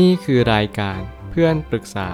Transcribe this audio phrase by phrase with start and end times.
[0.00, 2.10] นี่คือรายการเพื่อนปรึกษา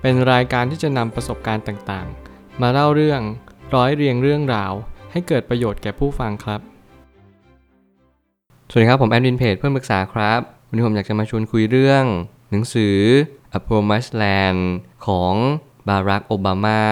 [0.00, 3.20] เป็นรายการที่จะนำประสบการณ์ต่างๆ มาเล่าเรื่อง
[3.74, 4.72] ร้อยเรียงเรื่องราว
[5.12, 6.60] ให้เกิดประโยชน์แก่ผู้ฟังครับ
[8.70, 12.04] สวัสดีครับ ผมแอดมินเพจเพื่อนปรึกษาครับ วันนี้ผมอยากจะมาชวนคุยเรื่อง
[12.50, 12.96] หนังสือ
[13.58, 14.60] A Promised Land
[15.06, 15.34] ของ
[15.88, 16.82] บารักโอบามา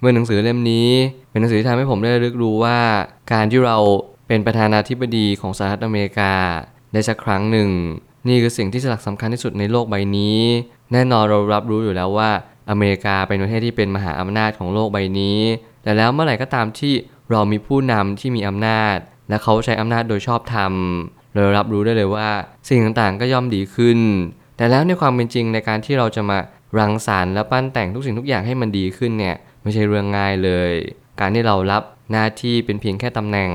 [0.00, 0.90] เมื่อหนังสือเล่มนี้
[1.30, 2.78] เป็นหนังสือที่ทำให้ผมได้รึกรู้ว่า
[3.32, 3.76] การที่เรา
[4.28, 6.34] เป็นประธานาธิบดีของสหรัฐอเมริกา
[6.92, 7.70] ได้สักครั้งหนึ่ง
[8.28, 10.40] นี่คือสิ่งที่สลักสำคัญที่สุดในโลกใบนี้
[10.92, 12.30] แน่นอนเรารับรู้อยู่แล้วว่า
[12.70, 15.38] อเมริกาเป็นประเทศที่เป็นมหาอำนาจของโลกใบนี้
[15.82, 16.94] แต่แล้วเมื่อไหร่ก็ตามที่
[17.30, 18.96] เรามีผู้นำที่มีอำนาจ
[19.28, 20.72] และเขาใช้อำนาจโดยชอบธรรม
[21.32, 22.28] เรารับรู้ได้เลยว่า
[22.68, 23.98] สิ่งต่างๆก็ย่อมดีขึ้น
[24.56, 26.38] แต่แล้วในความเป็นจริงในการที่เราจะมา
[26.78, 30.72] รังสรรค์และปั้นแต่งทุกสิ่งทุกอย่างให้มันดีขึ้นเนี่ยไม่ใช่เรื่องง่ายเลย
[31.20, 31.82] การที่เรารับ
[32.12, 33.50] หน้าที่เป็นเพียงแค่ตำแหน่ง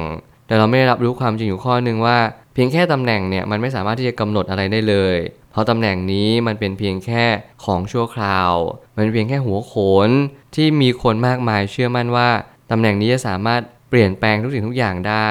[0.48, 2.18] แต่เราไม่ได้รับรู้ความจริงอยู่ข้อหนึ่งว่า
[2.54, 5.18] เพียงแค่ตำแหน่งเนี่ยมันไม่สามารถที่จะกำหนดอะไรได้เลย
[5.52, 7.26] เพราะตำแหน่งนี้มันเป็นเพียงแค่
[7.66, 8.54] ของชั่วคราว
[8.96, 9.74] มันเป็นเพียงแค่หัวโข
[10.08, 10.10] น
[10.56, 12.30] ที่มีคนมากมายเชื่อมั่นว่า
[12.72, 15.30] ตำแหน่งนี้จะสามารถเปลี่ยนแปลงทุกสิ่งทุกอย่างได้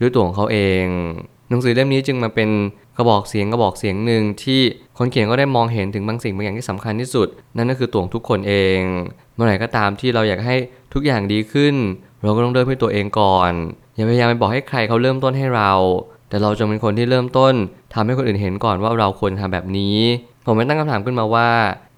[0.00, 0.84] ด้วยตัวของเขาเอง
[1.48, 2.50] หนังสือเล่มนี้จึงมาเป็น
[2.96, 4.60] กระบอกเสียงกระบอกเสียงหนึ่งที่
[4.98, 8.78] คนเขียนก็ได้มองเห็นถึงบางสิ่งบางอย่างที่สำคัญที่สุด นั่นก็คือตัวของทุกคนเอง
[9.34, 10.56] เมื่อไหร่ก็ตามที่เราอยากให้
[10.94, 11.74] ทุกอย่างดีขึ้น
[12.22, 13.52] เราก็ต้องเริ่มด้วยตัวเองก่อน
[13.94, 15.72] อย่าพยายามไปบอกให้ใครเขาเริ่มต้นให้เรา
[16.28, 17.54] แต่เราจงเป็นคนที่เริ่มต้น
[17.94, 19.96] ทำให้คนอื่นเห็นก่อนว่าเราควรทำแบบนี้
[20.46, 21.48] ผมไม่ตั้งคำถามขึ้นมาว่า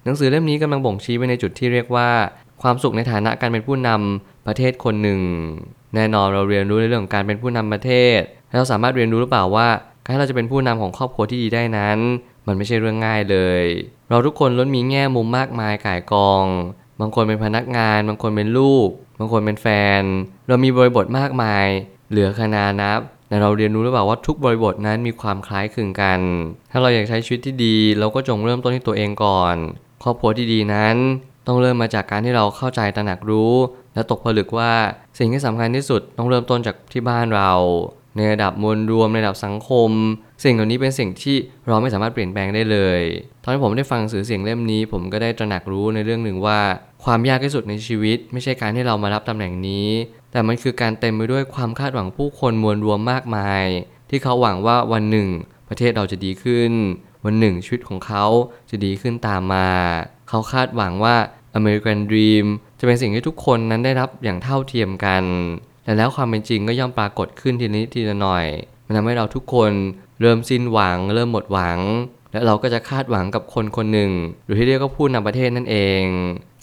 [0.05, 2.09] หนังสือเล่มนี้กำลังบ่งชี้ไปในจุดที่เรียกว่า
[2.61, 5.19] ความสุขในฐานะการเป็นผู้นำประเทศคนหนึ่ง
[5.95, 8.19] แน่นอนเราเรียนรู้ในเรื่องของการเป็นผู้นำประเทศ
[8.57, 9.67] เราสามารถเรียนรู้หรือเปล่าว่า
[10.05, 11.97] การเราจะเป็นผู้นำของครอบครัวที่ดีได้นั้น
[12.47, 13.63] มันไม่ใช่เรื่องง่ายเลย
[14.09, 16.45] เราทุกคนล้วนมีแง่มุมมากมายก่ายกอง
[16.99, 19.67] บางคนเป็นพนักงาน บางคนเป็นลูกางคนเป็นแฟ
[19.99, 20.01] น
[20.47, 21.67] เรามีบริบทมากมาย
[22.09, 26.19] เหลือขนานับแต่เราเรียนรู้หรือเปล่าว่าทุกบริบทนั้นมีความคล้ายคลึงกัน
[26.71, 29.55] ถ้าเราอยากใช้ชีวิตที่ดี เราก็จงเริ่มต้นที่ตัวเองก่อน
[30.03, 30.95] ครอบครัวที่ดีนั้น
[31.47, 33.53] ต้องเริ่มมาจากการที่เราเข้าใจตระหนักรู้
[33.93, 34.71] และตกผลึกว่า
[35.19, 37.51] สิ่งที่สำคัญที่สุดต้องเริ่มต้นจากที่บ้านเรา
[38.15, 39.89] ในระดับมวลรวมในระดับสังคม
[40.43, 41.35] สิ่งเหล่านี้เป็นสิ่งที่
[41.67, 43.01] เราไม่สามารถเปลี่ยนแปลงได้เลย
[43.43, 46.59] ตอนที่ผมได้ฟังสื่อเสียงเล่มนี้ ผมก็ได้ตระหนักรู้ในเรื่องหนึ่งว่า
[47.03, 49.87] ความยากที่สุดในชีวิต ไม่ใช่การที่เรามารับตำแหน่งนี้
[50.31, 53.65] แต่มันคือการเต็มไปด้วยความคาดหวังผู้คนมวลรวมมากมาย
[54.09, 55.27] ที่เขาหวังว่าวันหนึ่ง
[55.69, 56.71] ประเทศเราจะดีขึ้น
[57.25, 58.25] วันหนึ่งชีวิตของเขา
[58.69, 59.69] จะดีขึ้นตามมา
[60.29, 61.15] เขาคาดหวังว่า
[61.57, 62.45] American Dream
[62.79, 65.23] จะเป็นสิ่งที่ทุกคนนั้นได้รับอย่างเท่าเทียมกัน
[65.83, 68.45] แต่แล้วความเป็นจริงก็ย่อมปรากฏขึ้นทีนิดทีละหน่อย
[68.85, 69.71] มันทำให้เราทุกคน
[70.21, 71.79] เริ่มสิ้นหวัง เริ่มหมดหวัง
[72.31, 74.11] และเราก็จะคาดหวังกับคนคนหนึ่ง
[74.45, 76.03] หรือที่เรียกว่าผู้นำประเทศนั่นเอง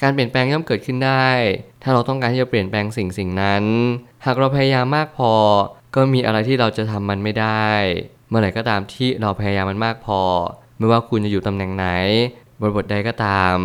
[0.03, 1.29] การเปลี่ยนแปลงย่อมเกิดขึ้นได้
[1.83, 3.65] ถ้าเราต้องการที่จะเปลี่ยนแปลงสิ่งสิ่งนั้น
[4.25, 5.33] หากเราพยายามมากพอ
[5.95, 7.69] ก็มีอะไรที่เราจะทำมันไม่ได้
[8.29, 10.21] เมื่อไหร่ก็ตามที่เราพยายามมันมากพอ
[10.79, 11.87] ไม่ว่าคุณจะอยู่ตำแหน่งไหน
[12.61, 13.57] บริบทใดก็ตาม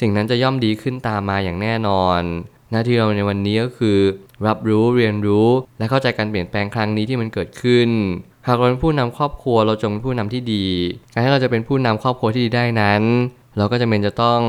[0.00, 2.22] สิ่งนั้นจะย่อมดีขึ้นตามมาอย่างแน่นอน
[2.74, 3.98] หน้าที่เราในวันนี้ก็คือ
[4.46, 5.48] รับรู้เรียนรู้
[5.78, 7.88] และเข้าใจการเปลี่ยนแปลงครั้งนี้ที่มันเกิดขึ้น
[8.46, 10.66] หากเราเป็นผู้นำครอบครัวเราจงเป็นผู้นำที่ดี
[11.12, 13.02] การที่เราจะเป็นผู้นำครอบครัวที่ดีได้นั้น
[13.56, 14.40] เราก็จะเป็นจะต้อง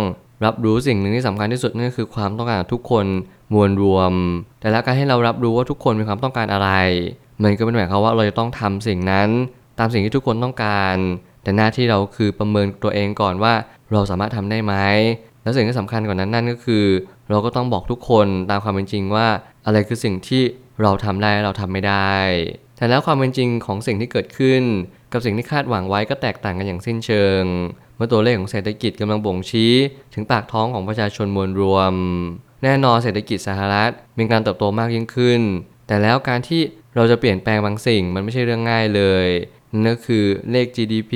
[0.46, 3.06] รับรู้สิ่งหนึ่งที่สำคัญที่สุดนั่นก็คือความต้องการของทุกคน
[3.54, 4.14] มวลรวม
[4.60, 6.70] แต่แล้วการให้เรารับรู้ว่าทุกคนมีความต้องการอะไร
[7.44, 9.30] มันก็เป็นหมายความว่าเราจะต้องทำสิ่งนั้น
[9.80, 10.96] ตามสิ่งที่ทุกคนต้องการ
[11.44, 13.54] แต่หน้าที่เราคือประเมินตัวเองก่อนว่า
[13.92, 14.74] เราสามารถทำได้ไหม
[15.44, 16.86] และสิ่งที่สำคัญกว่านั้นนั่นก็คือ
[17.30, 19.28] เราก็ต้องบอกทุกคนตามความเป็นจริงว่า
[19.66, 20.44] อะไรคือสิ่งที่
[20.82, 22.16] เราทำได้เราทำไม่ได้
[22.78, 24.62] แต่แล้วความเป็นจริงของสิ่งที่เกิดขึ้น
[25.14, 27.44] กับสิ่งที่คาดหวังไว้ก็แตกต่างกันอย่างสิ้นเชิง
[27.96, 29.74] เมื่อตัวเลขของเศรษฐกิจกำลังบ่งชี้
[30.14, 31.94] ถึงปากท้องของประชาชนมวลรวม
[32.64, 35.42] แน่นอนเศรษฐกิจสหรัฐมีการเติบโตมากยิ่งขึ้น
[35.88, 36.62] แต่แล้วการที่
[36.96, 39.28] เราจะเปลี่ยนแปลงบางสิ่งมันไม่ใช่เรื่องง่ายเลย
[39.72, 41.14] นั่นก็คือเลข GDP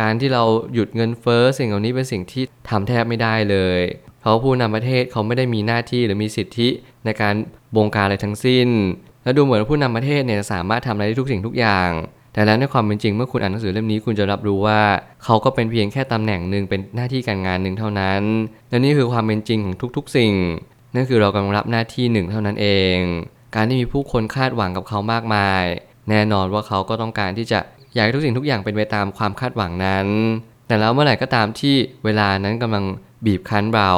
[0.00, 3.80] การที่เราหยุดเงินเฟ้อสิ่งเหล่านี้เป็นสิ่งที่ทำแทบไม่ได้เลย
[4.22, 6.68] เพราะผู้นำประเทศเขาไม่ได้มีหน้าที่หรือมีสิทธิ
[7.04, 7.34] ในการ
[7.76, 8.68] บงการอะไรทั้งสิ้น
[9.24, 11.90] และดูเหมือนผู้นำประเทศเนี่ยสามารถทำอะไรได้ทุกสิ่งทุกอย่าง
[12.32, 14.80] แต่แล้วในความเป็นจริงเมื่อคุณอ่านหนังสือเล่มนี้คุณจะรับรู้ว่า
[15.24, 18.22] เขาก็เป็นเพียงแค่ตำแหน่งหนึ่งเป็นหน้าที่การงานหนึ่งเท่านั้น
[18.70, 20.34] และนี่คือความเป็นจริงของทุกๆ สิ่ง
[20.94, 22.96] นั่นคือเรากำลังรับหน้าที่หนึ่งเท่านั้นเอง
[23.54, 25.64] การที่มีผู้คนคาดหวังกับเขามากมาย
[26.10, 27.60] แน่นอนว่าเขาก็ต้องการที่จะ
[27.94, 30.06] อยากให้ทุกสิ่งทุกอย่างเป็นไปตามความคาดหวังนั้น
[30.66, 31.74] แต่แล้วเมื่อไหร่ก็ตามที่
[32.04, 32.84] เวลานั้นกำลัง
[33.26, 33.92] บีบคั้นเรา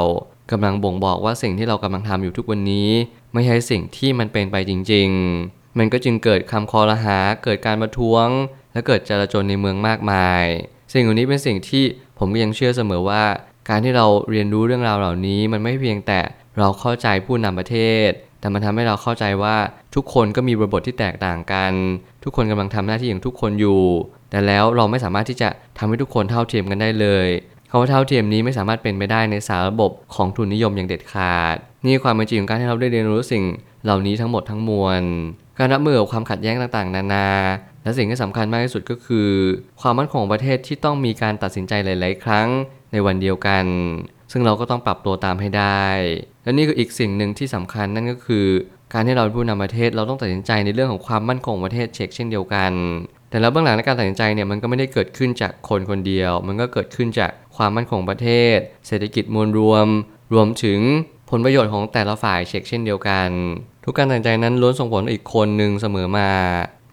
[0.50, 2.88] กำลังบ่งบอกว่าสิ่งที่เรากำลังทำอยู่ทุกวันนี้
[3.32, 5.08] ไม่ใช่สิ่งที่มันเป็นไปจริง
[5.44, 8.26] ๆ มันก็จึงเกิดคำคอรหา เกิดการประท้วง
[8.72, 10.44] และเกิดจลาจลในเมืองมากมาย
[10.92, 11.84] สิ่งเหล่านี้เป็นสิ่งที่
[12.18, 13.24] ผมก็ยังเชื่อเสมอว่า
[13.68, 16.20] การที่เราเรียนรู้เรื่องราวเหล่านี้ มันไม่เพียงแต่
[16.58, 17.76] เราเข้าใจผู้นำประเท
[18.08, 18.10] ศ
[18.40, 19.56] แต่มันทำให้เราเข้าใจว่า
[19.94, 21.72] ทุกคนก็มีบริบทที่แตกต่างกัน
[22.24, 23.82] ทุกคนกำลังทำหน้าที่ของทุกคนอยู่
[24.30, 25.48] แแต่แล้วเราไม่สามารถที่จะ
[25.78, 27.28] ทำให้ทุกคนเท่าเทียมกันได้เลย
[27.74, 33.44] คำว่าเท่าเทียมนี้ไม่สามารถเป็นไปได้ในสารระบบของทุนนิยมอย่างเด็ดขาด นี่ความเป็นจริงของการที่เราได้เรียนรู้สิ่ง
[33.84, 35.02] เหล่านี้ทั้งหมดทั้งมวล
[35.58, 37.28] การรับมือกับความขัดแย้งต่างๆ นานา
[37.82, 39.28] และสิ่งที่สำคัญมากที่สุดก็คือ
[39.80, 42.48] ความมั่นคงของประเทศที่ต้องมีการตัดสินใจหลาย ๆ ครั้ง
[42.92, 43.64] ในวันเดียวกัน
[44.32, 45.84] ซึ่งเราก็ต้องปรับตัวตามให้ได้
[46.44, 48.46] และนี่คืออีกสิ่งหนึ่งที่สำคัญนั่นก็คือ
[48.92, 52.72] การที่เราเป็นผู้นำประเทศเราต้องตัดสินใจในเรื่องของความมั่นคงของประเทศเช็คเช่นเดียวกัน
[53.34, 59.86] แต่แล้วเบื้องหลังในการตัดสินใจเนี่ยมันก็ไม่ได้เกิดขึ้นจากคนคนเดียว มันก็เกิดขึ้นจากความมั่นคงประเทศ เศรษฐกิจมวลรวม
[60.34, 60.80] รวมถึง
[61.30, 63.28] ผลประโยชน์ของแต่ละฝ่ายเช็คเช่นเดียวกัน
[63.84, 66.30] ทุกการตัดสินใจนั้นล้วนส่งผลต่ออีกคนหนึ่งเสมอมา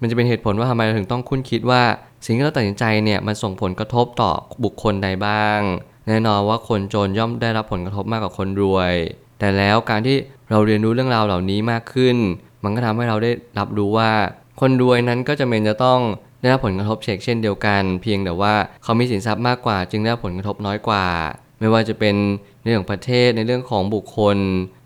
[0.02, 1.84] มันจะเป็นเหตุผลว่าทำไมเราถึงต้องคุ้นคิดว่า
[2.26, 4.32] สิ่งที่เราตัดสินใจเนี่ยมันส่งผลกระทบต่อ
[4.64, 5.60] บุคคลใดบ้าง
[6.08, 8.94] แน่นอนว่าคนจนย่อมได้รับผลกระทบมากกว่าคนรวย
[9.40, 10.18] แต่แล้วการที่
[10.50, 12.18] เราเรียนรู้เรื่องราวเหล่านี้มากขึ้น
[12.64, 14.12] มันก็ทำให้เราได้รับรู้ว่า
[14.60, 16.00] คนรวยนั้นก็จะเป็นจะต้อง
[16.42, 18.54] ได้รับผลกระทบเช็คเช่นเดียวกัน เพียงแต่ว่า
[18.84, 21.06] เขามีสินทรัพย์มากกว่า จึงได้รับผลกระทบน้อยกว่า
[21.60, 22.16] ไม่ว่าจะเป็น
[22.62, 24.38] ในเรื่องประเทศในเรื่องของบุคคล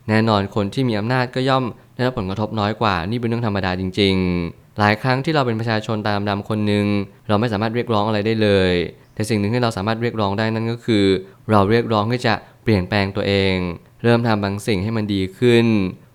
[0.10, 1.64] แน่นอนคนที่มีอำนาจก็ย่อม
[1.96, 4.16] ได้รับผลกระทบน้อยกว่า นี่เป็นเรื่องธรรมดาจริง
[4.48, 6.86] ๆ หลายครั้งที่เราเป็นประชาชนตามดำคนหนึ่ง
[7.28, 8.74] เราไม่สามารถเรียกร้องอะไรได้เลย
[9.16, 11.06] แต่สิ่งหนึ่งที่เราสามารถเรียกร้องได้นั่นก็คือ
[11.52, 13.56] เราเรียกร้องที่จะเปลี่ยนแปลงตัวเอง
[14.04, 15.66] เริ่มทำบางสิ่งให้มันดีขึ้น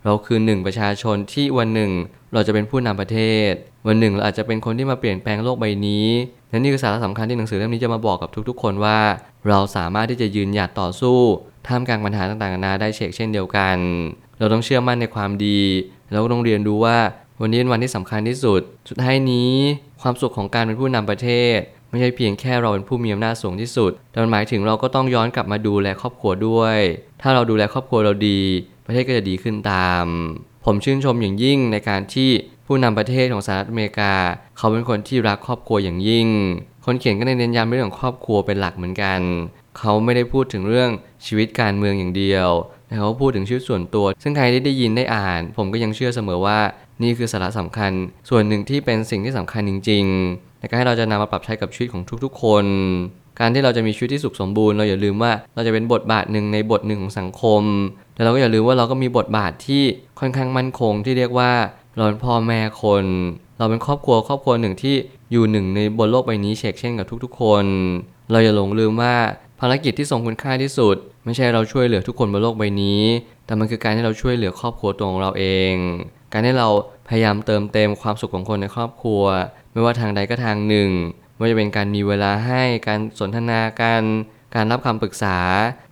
[0.04, 1.90] เราคือหนึ่งประชาชนที่วันหนึ่ง
[2.34, 3.18] เราจะเป็นผู้นำประเท
[3.50, 3.52] ศ
[3.86, 6.06] วันหนึ่งเราอาจจะเป็นคนที่มาเปลี่ยนแปลงโลกใบนี้
[6.50, 8.98] และนี่คือสาระสำคัญที่หนังสือเล่มนี้จะมาบอกกับทุกๆ คนว่า
[9.48, 11.18] เราสามารถที่จะยืนหยัดต่อสู้
[11.66, 13.76] ท่ามกลางปัญหาต่างๆนานาได้เชกเช่นเดียวกัน
[14.38, 15.60] เราต้องเชื่อมั่นในความดี
[16.10, 16.98] แล้วก็ต้องเรียนรู้ว่า
[17.40, 19.52] วันนี้เป็นวันที่สำคัญที่สุด สุดท้ายนี้
[20.02, 21.58] ความสุขของการเป็นผู้นำประเทศ
[21.90, 26.78] ไม่ใช่เพียงแค่เราเป็นผู้มีอำนาจสูงที่สุด แต่มันหมายถึงเราก็ต้องย้อนกลับมาดูแลครอบครัวด้วย
[27.22, 28.40] ถ้าเราดูแลครอบครัวเราดี
[28.86, 30.06] ประเทศก็จะดีขึ้นตาม
[30.64, 32.30] ผมชื่นชมอย่างยิ่งในการที่
[32.66, 34.12] ผู้นำประเทศของสหรัฐอเมริกา
[34.56, 36.28] เขาเป็นคนที่รักครอบครัวอย่างยิ่ง
[36.84, 39.20] คนเขียนก็ได้เน้นย้ำเรื่องของครอบครัวเป็นหลักเหมือนกัน
[39.78, 40.90] เขาไม่ได้พูดถึงเรื่อง
[41.26, 42.48] ชีวิตการเมืองอย่างเดียว
[42.86, 46.58] แต่เขาพูดถึงชีวิตส่วนตัว ซึ่งใครที่ได้ยินได้อ่าน ผมก็ยังเชื่อเสมอว่า
[47.02, 47.92] นี่คือสาระสำคัญ
[48.28, 52.64] ส่วนหนึ่งที่เป็นสิ่งที่สำคัญจริงๆในการให้เราจะนำมาปรับใช้กับชีวิตของทุกๆ คน
[53.40, 57.62] การที่เราจะมีชีวิตที่สุขสมบูรณ์เราอย่าลืมว่าเราจะเป็นบทบาทหนึ่งในบทหนึ่งของสังคม
[58.14, 59.82] แต่เราก็อย่าลืมว่าเราก็มีบทบาทที่
[60.20, 61.52] ค่อนข้างมั่นคงที่เรียกว่า
[61.96, 63.04] เราเป็นพ่อแม่คน
[63.58, 64.94] เราเป็นครอบครัวครอบครัวหนึ่งที่
[65.32, 67.64] อยู่หนึ่งในบนโลกใบนี้เชกเช่นกับทุกๆ คน
[68.30, 69.14] เราอย่าหลงลืมว่า
[69.60, 73.02] ภารกิจที่ทรงคุณค่าที่สุด ไม่ใช่เราช่วยเหลือทุกคนบนโลกใบนี้
[73.46, 75.74] แต่มันคือการที่เราช่วยเหลือครอบครัวตัวของเราเอง
[76.32, 76.68] การที่เรา
[77.08, 79.22] พยายามเติมเต็มความสุขของคนในครอบครัว
[79.72, 80.90] ไม่ว่าทางใดก็ทางหนึ่ง
[81.40, 84.02] ว่าจะเป็นการมีเวลาให้การสนทนากัน
[84.54, 85.38] การรับคำปรึกษา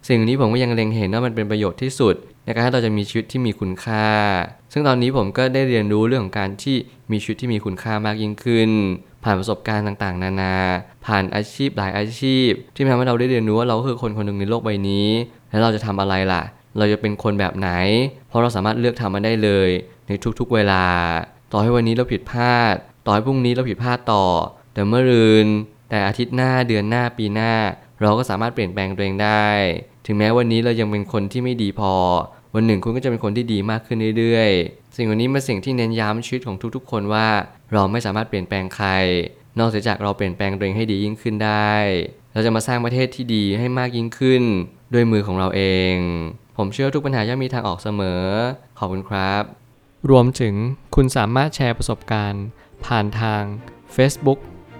[0.09, 2.15] สิ่งนี้ผมก็ยังเล็งเห็นว่ามันเป็นประโยชน์ที่สุด
[2.45, 4.09] ในการให้เราจะมีชีวิตที่มีคุณค่า
[4.73, 6.77] ซึ่งตอนนี้ผมก็ได้เรียนรู้เรื่องของการที่
[7.12, 8.71] มีชีวิตที่มีคุณค่ามากยิ่งขึ้น
[9.25, 10.55] ผ่านประสบการณ์ต่างๆ นานา
[11.06, 15.09] ผ่านอาชีพหลายอาชีพ ที่ทำให้เราได้เรียนรู้ว่าเราคือคนคนหนึ่งในโลกใบนี้
[15.50, 16.43] แล้วเราจะทำอะไรล่ะ
[16.79, 17.71] เราจะเป็นคนแบบไหน
[18.29, 19.69] เพราะเราสามารถเลือกทำมันได้เลย
[20.09, 20.85] ในทุกๆเวลา
[21.53, 22.75] ต่อให้วันนี้เราผิดพลาด
[23.06, 24.25] ต่อให้พรุ่งนี้เราผิดพลาดต่อ
[24.78, 25.46] แต่เมื่อรืน
[25.90, 27.52] แต่อาทิตย์หน้าเดือนหน้าปีหน้า
[28.00, 29.46] เราก็สามารถเปลี่ยนแปลงตัวเองได้
[30.06, 31.94] ถึงแม้วันนี้เรายังเป็นคนที่ไม่ดีพอ
[32.54, 37.28] วันหนึ่งคุณก็จะเป็นคนที่ดีมากขึ้นเรื่อยๆ สิ่งวันนี้เป็นสิ่งที่เน้นย้ำชีวิตของทุกๆ คนว่า
[37.72, 38.88] เราไม่สามารถเปลี่ยนแปลงใคร
[39.58, 41.75] นอกจากเราเปลี่ยนแปลงตัวเองให้ดียิ่งขึ้นได้
[42.32, 44.42] เราจะมาสร้างประเทศที่ดีให้มากยิ่งขึ้น
[44.94, 45.94] ด้วยมือของเราเอง
[46.56, 48.23] ผมเชื่อทุกปัญหาย่อมมีทางออกเสมอ
[48.78, 49.42] ขอบคุณครับ
[50.11, 50.54] รวมถึง
[50.94, 52.44] คุณสามารถแชร์ประสบการณ์
[52.87, 53.42] ผ่านทาง
[53.97, 54.40] Facebook